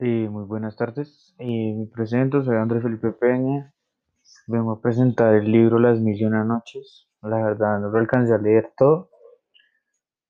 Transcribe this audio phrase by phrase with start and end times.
[0.00, 1.34] Eh, muy buenas tardes.
[1.38, 3.72] Eh, me presento, soy Andrés Felipe Peña.
[4.48, 7.08] Vengo a presentar el libro Las Mil y Una Noches.
[7.22, 9.10] La verdad no lo alcancé a leer todo,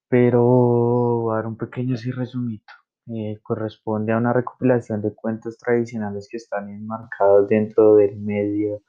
[0.08, 2.72] pero voy a dar un pequeño resumito.
[3.08, 8.82] Eh, corresponde a una recopilación de cuentos tradicionales que están enmarcados dentro del medio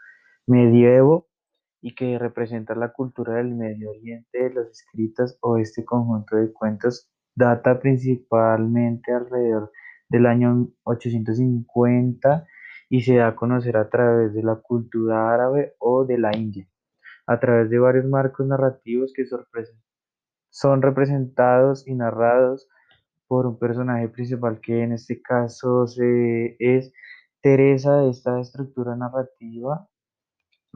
[0.47, 1.27] medievo
[1.81, 4.49] y que representa la cultura del Medio Oriente.
[4.53, 9.71] Los escritos o este conjunto de cuentos data principalmente alrededor
[10.09, 12.45] del año 850
[12.89, 16.67] y se da a conocer a través de la cultura árabe o de la India,
[17.27, 19.25] a través de varios marcos narrativos que
[20.49, 22.67] son representados y narrados
[23.27, 25.85] por un personaje principal que en este caso
[26.59, 26.93] es
[27.41, 29.87] Teresa esta estructura narrativa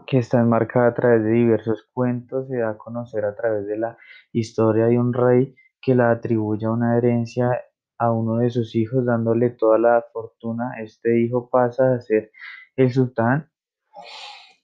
[0.05, 3.77] que está enmarcada a través de diversos cuentos, se da a conocer a través de
[3.77, 3.97] la
[4.31, 7.61] historia de un rey que la atribuye a una herencia
[7.99, 10.71] a uno de sus hijos, dándole toda la fortuna.
[10.81, 12.31] Este hijo pasa a ser
[12.75, 13.49] el sultán.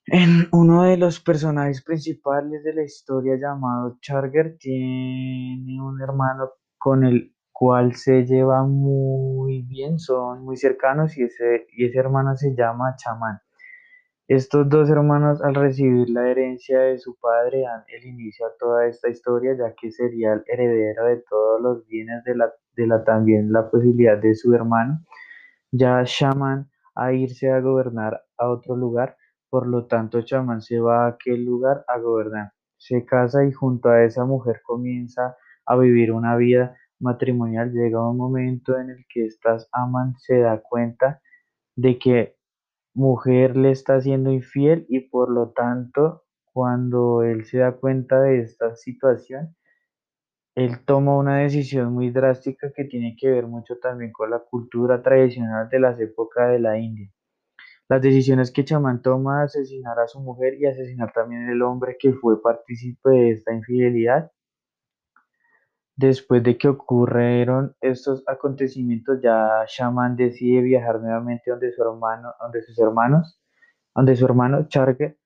[0.08, 7.04] En uno de los personajes principales de la historia llamado Charger tiene un hermano con
[7.04, 12.56] el cual se lleva muy bien, son muy cercanos y ese, y ese hermano se
[12.56, 13.40] llama Chamán.
[14.28, 18.88] Estos dos hermanos, al recibir la herencia de su padre, dan el inicio a toda
[18.88, 23.04] esta historia, ya que sería el heredero de todos los bienes de la, de la
[23.04, 25.02] también la posibilidad de su hermano,
[25.72, 29.18] ya Shaman, a irse a gobernar a otro lugar.
[29.50, 32.54] Por lo tanto, Shaman se va a aquel lugar a gobernar.
[32.78, 37.72] Se casa y junto a esa mujer comienza a vivir una vida matrimonial.
[37.72, 41.22] Llega un momento en el que estas aman se da cuenta
[41.76, 42.36] de que
[42.94, 48.40] mujer le está siendo infiel y por lo tanto, cuando él se da cuenta de
[48.40, 49.56] esta situación,
[50.56, 55.02] él toma una decisión muy drástica que tiene que ver mucho también con la cultura
[55.02, 57.12] tradicional de las épocas de la India.
[57.90, 61.98] Las decisiones que Chamán toma de asesinar a su mujer y asesinar también al hombre
[62.00, 64.32] que fue partícipe de esta infidelidad.
[65.98, 72.62] Después de que ocurrieron estos acontecimientos, ya Shaman decide viajar nuevamente donde su hermano, donde
[72.64, 73.40] sus hermanos,
[73.94, 75.18] donde su hermano Charger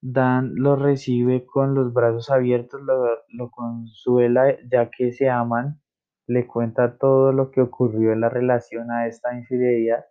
[0.00, 5.80] Dan lo recibe con los brazos abiertos, lo, consuela ya que se aman,
[6.26, 10.04] le cuenta todo lo que ocurrió en la relación a esta infidelidad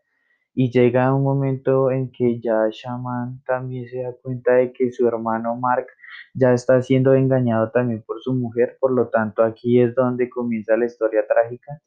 [0.53, 5.07] y llega un momento en que ya Shaman también se da cuenta de que su
[5.07, 5.87] hermano Mark
[6.33, 10.75] ya está siendo engañado también por su mujer, por lo tanto aquí es donde comienza
[10.75, 11.79] la historia trágica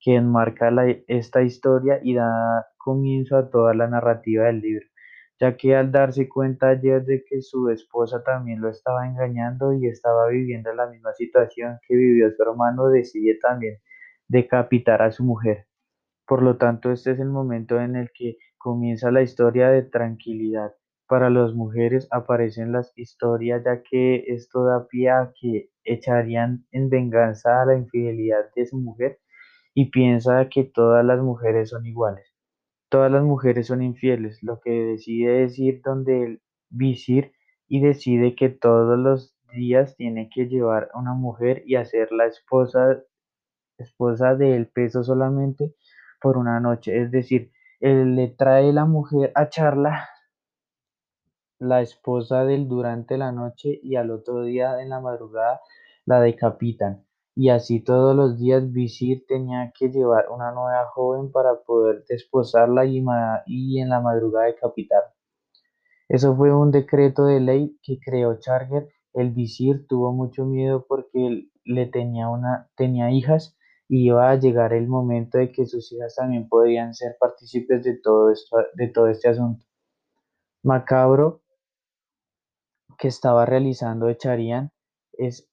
[0.00, 0.70] que enmarca
[1.08, 4.86] esta historia y da comienzo a toda la narrativa del libro
[5.42, 9.88] ya que al darse cuenta ayer de que su esposa también lo estaba engañando y
[9.88, 13.78] estaba viviendo la misma situación que vivió su hermano, decide también
[14.28, 15.66] decapitar a su mujer.
[16.26, 20.74] Por lo tanto, este es el momento en el que comienza la historia de tranquilidad.
[21.08, 26.90] Para las mujeres aparecen las historias, ya que esto da pie a que echarían en
[26.90, 29.20] venganza a la infidelidad de su mujer
[29.74, 32.31] y piensa que todas las mujeres son iguales.
[32.92, 37.32] Todas las mujeres son infieles, lo que decide es ir donde el visir
[37.66, 42.26] y decide que todos los días tiene que llevar a una mujer y hacer la
[42.26, 43.02] esposa,
[43.78, 45.74] esposa de él peso solamente
[46.20, 47.00] por una noche.
[47.00, 47.50] Es decir,
[47.80, 50.10] él le trae la mujer a charla,
[51.58, 55.62] la esposa del durante la noche y al otro día en la madrugada
[56.04, 57.06] la decapitan.
[57.34, 62.84] Y así todos los días Visir tenía que llevar una nueva joven para poder desposarla
[62.84, 62.98] y,
[63.78, 65.14] en la madrugada decapitarla.
[66.08, 68.88] Eso fue un decreto de ley que creó Charger.
[69.14, 73.56] El visir tuvo mucho miedo porque le tenía una, tenía hijas
[73.88, 77.96] y iba a llegar el momento de que sus hijas también podían ser partícipes de
[77.96, 79.64] todo esto, de todo este asunto.
[80.62, 81.42] Macabro
[82.98, 84.70] que estaba realizando Echarián
[85.14, 85.51] es,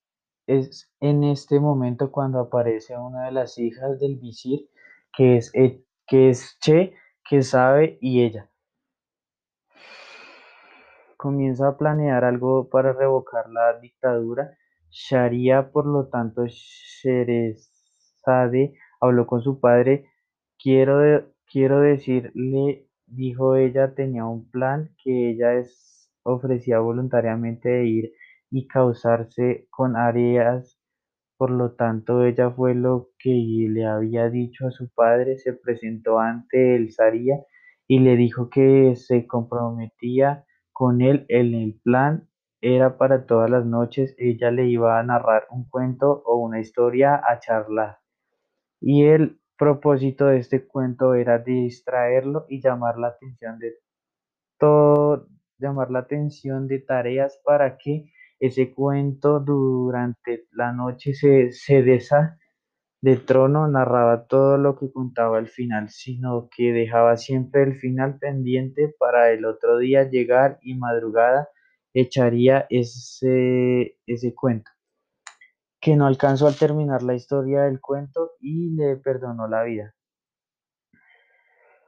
[0.50, 4.70] es en este momento cuando aparece una de las hijas del visir,
[5.16, 6.94] que es, E- que es Che,
[7.24, 8.50] que sabe y ella
[11.20, 14.58] comienza a planear algo para revocar la dictadura.
[14.90, 17.64] Sharia, por lo tanto, Sherezade
[19.02, 20.06] habló con su padre.
[20.58, 28.14] Quiero, quiero decirle, dijo ella, tenía un plan que ella es, ofrecía voluntariamente de ir
[28.52, 30.80] y causarse con áreas.
[31.38, 33.30] Por lo tanto, ella fue lo que
[33.70, 37.44] le había dicho a su padre, se presentó ante el Sharia
[37.88, 42.30] y le dijo que se comprometía con él en el plan
[42.62, 47.16] era para todas las noches, ella le iba a narrar un cuento o una historia
[47.16, 48.00] a charlar.
[48.82, 53.76] Y él propósito de este cuento era distraerlo y llamar la atención de
[54.58, 61.84] todo, llamar la atención de tareas para que ese cuento durante la noche se, se
[61.84, 62.40] desa
[63.02, 68.18] de trono narraba todo lo que contaba al final, sino que dejaba siempre el final
[68.20, 71.50] pendiente para el otro día llegar y madrugada
[71.94, 74.72] echaría ese, ese cuento,
[75.80, 79.96] que no alcanzó al terminar la historia del cuento y le perdonó la vida.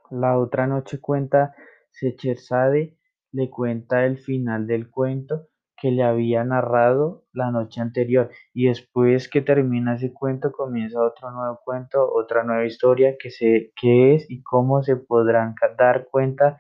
[0.10, 1.56] La otra noche cuenta
[1.92, 2.98] Scheherazade,
[3.34, 5.51] le cuenta el final del cuento
[5.82, 11.32] que le había narrado la noche anterior y después que termina ese cuento comienza otro
[11.32, 16.60] nuevo cuento, otra nueva historia que, se, es y cómo se podrán dar cuenta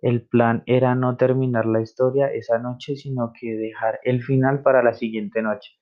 [0.00, 4.82] el plan era no terminar la historia esa noche, sino que dejar el final para
[4.82, 5.72] la siguiente noche.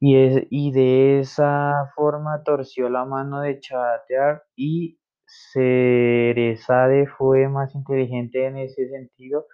[0.00, 7.74] Y, es, y de esa forma torció la mano de Chatear y Cerezade fue más
[7.74, 9.46] inteligente en ese sentido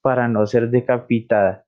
[0.00, 1.67] para no ser decapitada.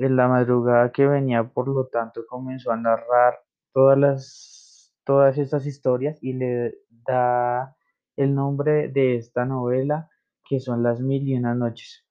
[0.00, 3.40] En la madrugada que venía, por lo tanto, comenzó a narrar
[3.72, 6.74] todas las todas estas historias y le
[7.06, 7.74] da
[8.14, 10.10] el nombre de esta novela
[10.44, 12.04] que son Las Mil y Una Noches.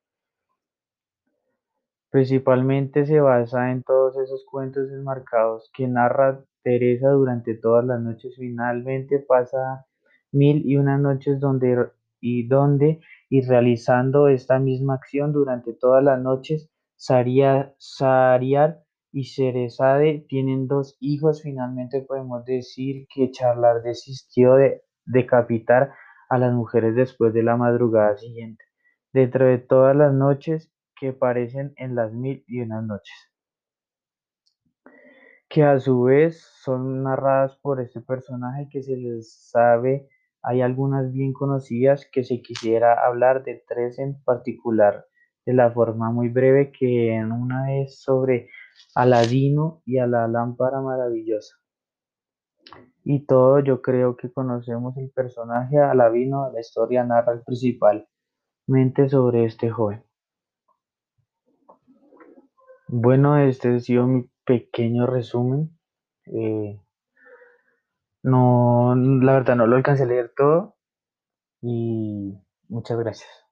[2.09, 8.33] Principalmente se basa en todos esos cuentos enmarcados que narra Teresa durante todas las noches.
[8.35, 9.85] Finalmente pasa
[10.31, 12.99] mil y una noches donde y donde
[13.29, 16.69] y realizando esta misma acción durante todas las noches.
[16.97, 17.75] Sariar
[19.11, 21.43] y Cerezade tienen dos hijos.
[21.43, 25.93] Finalmente podemos decir que Charlar desistió de decapitar
[26.29, 28.63] a las mujeres después de la madrugada siguiente,
[29.13, 33.15] dentro de todas las noches que aparecen en las mil y una noches,
[35.47, 40.09] que a su vez son narradas por este personaje que se les sabe,
[40.41, 45.05] hay algunas bien conocidas que se quisiera hablar de tres en particular
[45.47, 48.49] de la forma muy breve que en una es sobre
[48.93, 51.55] Aladino y a la lámpara maravillosa.
[53.05, 59.69] Y todo yo creo que conocemos el personaje Aladino, la historia narra principalmente sobre este
[59.69, 60.03] joven.
[62.89, 65.79] Bueno, este ha sido mi pequeño resumen.
[66.25, 66.77] Eh,
[68.21, 70.75] no, la verdad no lo alcancé a leer todo
[71.61, 73.46] y muchas gracias.